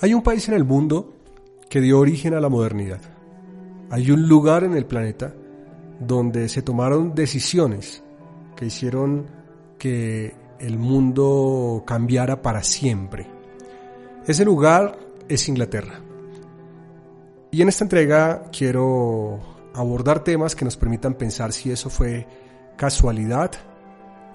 [0.00, 1.12] Hay un país en el mundo
[1.68, 3.00] que dio origen a la modernidad.
[3.90, 5.34] Hay un lugar en el planeta
[5.98, 8.04] donde se tomaron decisiones
[8.54, 9.26] que hicieron
[9.76, 13.26] que el mundo cambiara para siempre.
[14.24, 14.96] Ese lugar
[15.28, 16.00] es Inglaterra.
[17.50, 19.40] Y en esta entrega quiero
[19.74, 22.24] abordar temas que nos permitan pensar si eso fue
[22.76, 23.50] casualidad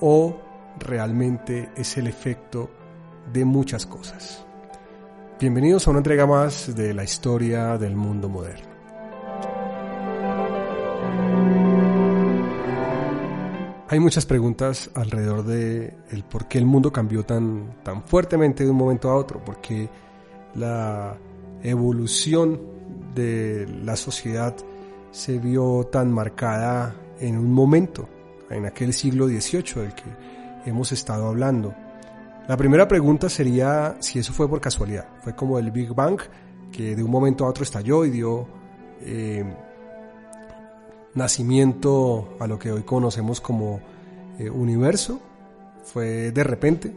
[0.02, 0.38] o
[0.78, 2.70] realmente es el efecto
[3.32, 4.46] de muchas cosas.
[5.44, 8.66] Bienvenidos a una entrega más de la historia del mundo moderno.
[13.90, 18.70] Hay muchas preguntas alrededor de el por qué el mundo cambió tan, tan fuertemente de
[18.70, 19.90] un momento a otro, porque
[20.56, 21.18] la
[21.62, 22.62] evolución
[23.14, 24.56] de la sociedad
[25.12, 28.08] se vio tan marcada en un momento,
[28.50, 30.06] en aquel siglo XVIII del que
[30.66, 31.76] hemos estado hablando.
[32.48, 35.08] La primera pregunta sería si eso fue por casualidad.
[35.22, 36.20] Fue como el Big Bang,
[36.72, 38.46] que de un momento a otro estalló y dio
[39.00, 39.46] eh,
[41.14, 43.80] nacimiento a lo que hoy conocemos como
[44.38, 45.22] eh, universo.
[45.84, 46.94] Fue de repente.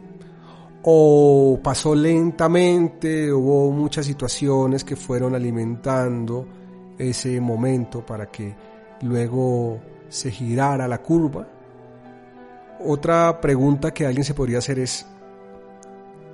[0.83, 6.45] O pasó lentamente, hubo muchas situaciones que fueron alimentando
[6.97, 8.53] ese momento para que
[9.01, 11.47] luego se girara la curva.
[12.85, 15.05] Otra pregunta que alguien se podría hacer es,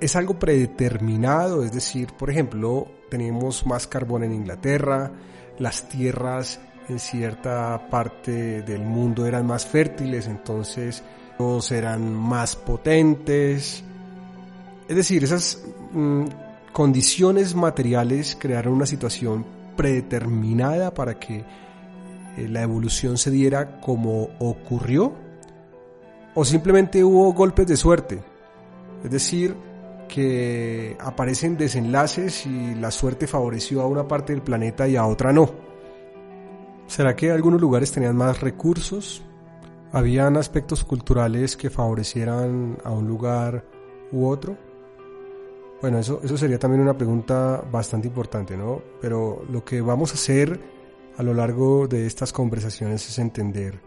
[0.00, 1.64] ¿es algo predeterminado?
[1.64, 5.12] Es decir, por ejemplo, tenemos más carbón en Inglaterra,
[5.58, 11.02] las tierras en cierta parte del mundo eran más fértiles, entonces
[11.38, 13.82] los eran más potentes.
[14.88, 15.62] Es decir, esas
[15.92, 16.24] mm,
[16.72, 19.46] condiciones materiales crearon una situación
[19.76, 21.44] predeterminada para que
[22.36, 25.14] eh, la evolución se diera como ocurrió
[26.34, 28.22] o simplemente hubo golpes de suerte.
[29.04, 29.56] Es decir,
[30.14, 35.32] que aparecen desenlaces y la suerte favoreció a una parte del planeta y a otra
[35.32, 35.50] no.
[36.86, 39.24] ¿Será que algunos lugares tenían más recursos?
[39.90, 43.64] ¿Habían aspectos culturales que favorecieran a un lugar
[44.12, 44.56] u otro?
[45.80, 48.82] Bueno, eso, eso sería también una pregunta bastante importante, ¿no?
[49.00, 50.60] Pero lo que vamos a hacer
[51.16, 53.80] a lo largo de estas conversaciones es entender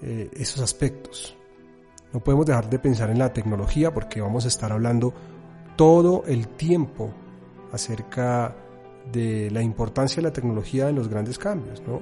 [0.00, 1.36] eh, esos aspectos.
[2.14, 5.12] No podemos dejar de pensar en la tecnología porque vamos a estar hablando
[5.78, 7.10] todo el tiempo
[7.70, 8.52] acerca
[9.12, 12.00] de la importancia de la tecnología en los grandes cambios, ¿no?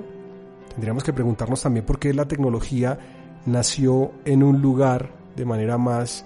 [0.70, 2.98] Tendríamos que preguntarnos también por qué la tecnología
[3.44, 6.24] nació en un lugar de manera más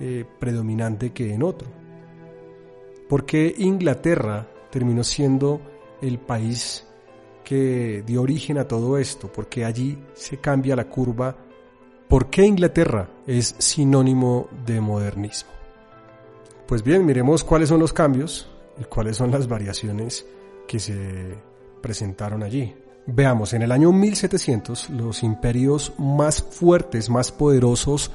[0.00, 1.68] eh, predominante que en otro.
[3.10, 5.60] ¿Por qué Inglaterra terminó siendo
[6.00, 6.86] el país
[7.44, 9.30] que dio origen a todo esto?
[9.30, 11.36] Porque allí se cambia la curva
[12.08, 15.55] ¿Por qué Inglaterra es sinónimo de modernismo?
[16.66, 18.48] Pues bien, miremos cuáles son los cambios
[18.80, 20.26] y cuáles son las variaciones
[20.66, 21.36] que se
[21.80, 22.74] presentaron allí.
[23.06, 28.10] Veamos, en el año 1700 los imperios más fuertes, más poderosos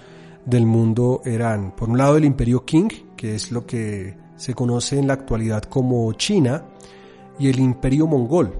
[0.45, 5.00] del mundo eran, por un lado, el imperio Qing, que es lo que se conoce
[5.00, 6.66] en la actualidad como China,
[7.40, 8.53] y el imperio mongol.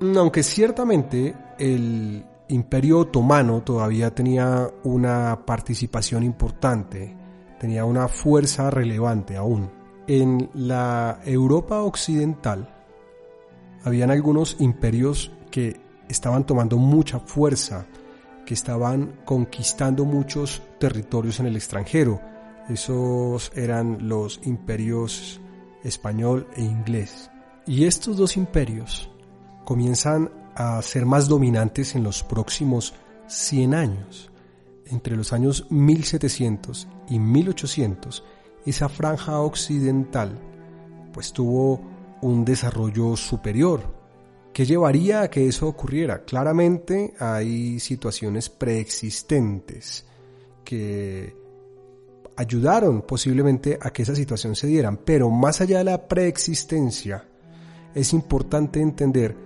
[0.00, 7.14] Aunque ciertamente el Imperio Otomano todavía tenía una participación importante,
[7.58, 9.70] tenía una fuerza relevante aún.
[10.06, 12.74] En la Europa occidental
[13.84, 17.86] habían algunos imperios que estaban tomando mucha fuerza,
[18.46, 22.20] que estaban conquistando muchos territorios en el extranjero.
[22.68, 25.40] Esos eran los imperios
[25.84, 27.30] español e inglés.
[27.66, 29.10] Y estos dos imperios
[29.64, 32.94] comienzan a ser más dominantes en los próximos
[33.26, 34.27] 100 años.
[34.90, 38.24] Entre los años 1700 y 1800,
[38.64, 40.38] esa franja occidental
[41.12, 41.80] pues tuvo
[42.22, 43.82] un desarrollo superior.
[44.52, 46.24] ¿Qué llevaría a que eso ocurriera?
[46.24, 50.04] Claramente hay situaciones preexistentes
[50.64, 51.34] que
[52.36, 57.24] ayudaron posiblemente a que esa situación se dieran, pero más allá de la preexistencia,
[57.94, 59.36] es importante entender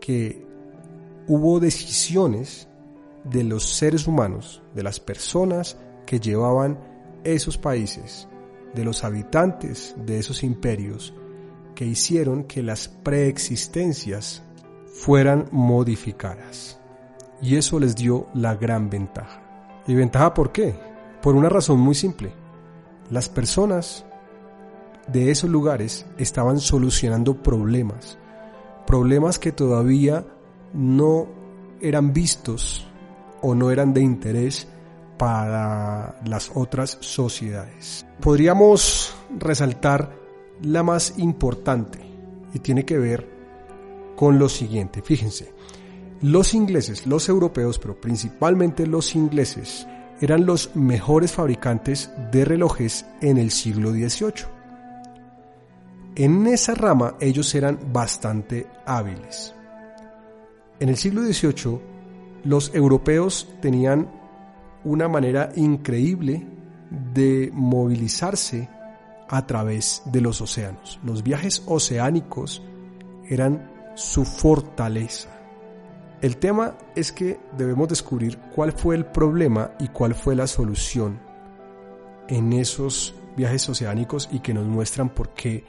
[0.00, 0.44] que
[1.28, 2.68] hubo decisiones
[3.24, 5.76] de los seres humanos, de las personas
[6.06, 6.78] que llevaban
[7.24, 8.28] esos países,
[8.74, 11.14] de los habitantes de esos imperios,
[11.74, 14.42] que hicieron que las preexistencias
[14.86, 16.78] fueran modificadas.
[17.40, 19.82] Y eso les dio la gran ventaja.
[19.86, 20.74] ¿Y ventaja por qué?
[21.20, 22.32] Por una razón muy simple.
[23.10, 24.04] Las personas
[25.08, 28.18] de esos lugares estaban solucionando problemas,
[28.86, 30.24] problemas que todavía
[30.72, 31.28] no
[31.80, 32.86] eran vistos
[33.42, 34.68] o no eran de interés
[35.18, 38.06] para las otras sociedades.
[38.20, 40.16] Podríamos resaltar
[40.62, 41.98] la más importante
[42.54, 43.28] y tiene que ver
[44.16, 45.02] con lo siguiente.
[45.02, 45.52] Fíjense,
[46.22, 49.86] los ingleses, los europeos, pero principalmente los ingleses,
[50.20, 54.46] eran los mejores fabricantes de relojes en el siglo XVIII.
[56.14, 59.54] En esa rama ellos eran bastante hábiles.
[60.78, 61.91] En el siglo XVIII,
[62.44, 64.10] los europeos tenían
[64.84, 66.46] una manera increíble
[67.14, 68.68] de movilizarse
[69.28, 71.00] a través de los océanos.
[71.04, 72.62] Los viajes oceánicos
[73.28, 75.30] eran su fortaleza.
[76.20, 81.18] El tema es que debemos descubrir cuál fue el problema y cuál fue la solución
[82.28, 85.64] en esos viajes oceánicos y que nos muestran por qué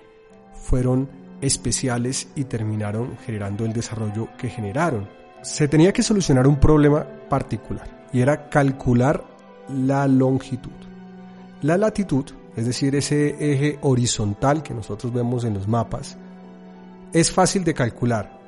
[0.54, 1.10] fueron
[1.42, 5.23] especiales y terminaron generando el desarrollo que generaron.
[5.44, 9.26] Se tenía que solucionar un problema particular y era calcular
[9.68, 10.72] la longitud.
[11.62, 12.24] La latitud,
[12.56, 16.18] es decir, ese eje horizontal que nosotros vemos en los mapas,
[17.12, 18.40] es fácil de calcular.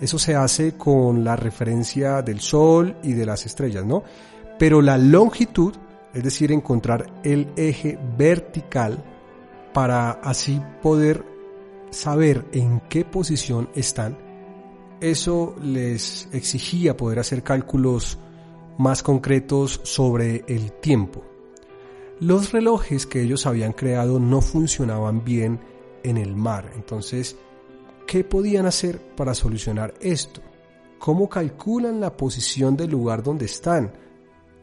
[0.00, 4.04] Eso se hace con la referencia del Sol y de las estrellas, ¿no?
[4.60, 5.74] Pero la longitud,
[6.14, 9.02] es decir, encontrar el eje vertical
[9.72, 11.24] para así poder
[11.90, 14.27] saber en qué posición están,
[15.00, 18.18] eso les exigía poder hacer cálculos
[18.78, 21.24] más concretos sobre el tiempo.
[22.20, 25.60] Los relojes que ellos habían creado no funcionaban bien
[26.02, 27.36] en el mar, entonces,
[28.06, 30.40] ¿qué podían hacer para solucionar esto?
[30.98, 33.92] ¿Cómo calculan la posición del lugar donde están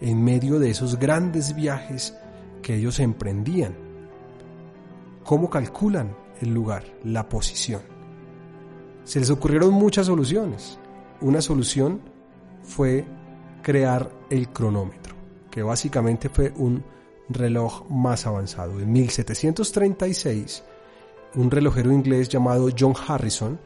[0.02, 2.14] en medio de esos grandes viajes
[2.62, 3.76] que ellos emprendían?
[5.24, 7.95] ¿Cómo calculan el lugar, la posición.
[9.06, 10.80] Se les ocurrieron muchas soluciones.
[11.22, 12.02] Una solución
[12.64, 13.06] fue
[13.62, 15.16] crear el cronómetro,
[15.52, 16.84] que básicamente fue un
[17.30, 18.80] reloj más avanzado.
[18.80, 20.64] En 1736,
[21.36, 23.60] un relojero inglés llamado John Harrison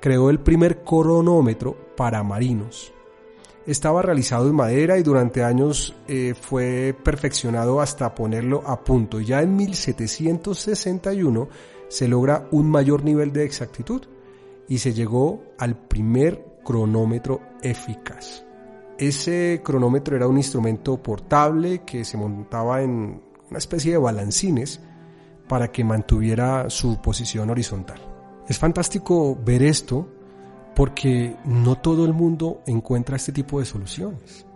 [0.00, 2.92] creó el primer cronómetro para marinos.
[3.66, 9.20] Estaba realizado en madera y durante años eh, fue perfeccionado hasta ponerlo a punto.
[9.20, 11.48] Ya en 1761
[11.88, 14.02] se logra un mayor nivel de exactitud
[14.68, 18.44] y se llegó al primer cronómetro eficaz.
[18.98, 24.80] Ese cronómetro era un instrumento portable que se montaba en una especie de balancines
[25.48, 28.00] para que mantuviera su posición horizontal.
[28.48, 30.08] Es fantástico ver esto
[30.74, 34.46] porque no todo el mundo encuentra este tipo de soluciones.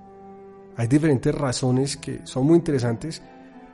[0.76, 3.22] Hay diferentes razones que son muy interesantes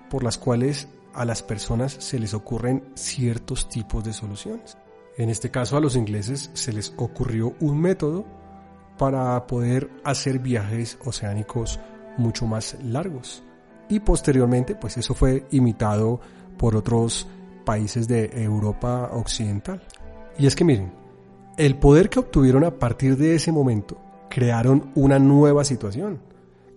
[0.08, 4.76] por las cuales a las personas se les ocurren ciertos tipos de soluciones.
[5.16, 8.24] En este caso a los ingleses se les ocurrió un método
[8.98, 11.78] para poder hacer viajes oceánicos
[12.16, 13.44] mucho más largos.
[13.88, 16.20] Y posteriormente, pues eso fue imitado
[16.56, 17.28] por otros
[17.64, 19.82] países de Europa Occidental.
[20.38, 20.92] Y es que miren,
[21.56, 23.96] el poder que obtuvieron a partir de ese momento
[24.28, 26.20] crearon una nueva situación,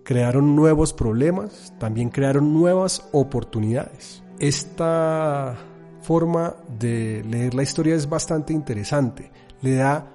[0.03, 4.21] crearon nuevos problemas, también crearon nuevas oportunidades.
[4.39, 5.57] Esta
[6.01, 10.13] forma de leer la historia es bastante interesante, le da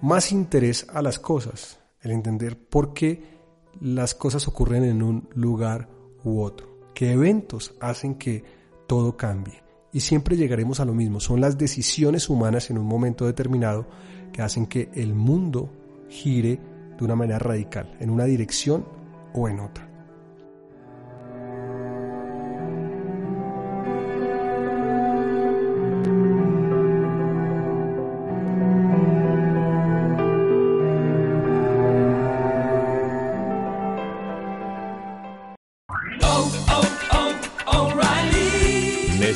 [0.00, 3.40] más interés a las cosas, el entender por qué
[3.80, 5.88] las cosas ocurren en un lugar
[6.24, 8.44] u otro, qué eventos hacen que
[8.86, 9.62] todo cambie.
[9.92, 13.86] Y siempre llegaremos a lo mismo, son las decisiones humanas en un momento determinado
[14.32, 15.70] que hacen que el mundo
[16.08, 16.58] gire
[16.98, 18.86] de una manera radical, en una dirección
[19.34, 19.91] o en otra.